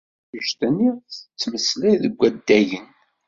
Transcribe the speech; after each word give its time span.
Taqcict-nni 0.29 0.89
tettmeslay 1.11 1.95
d 2.03 2.05
waddagen. 2.17 2.87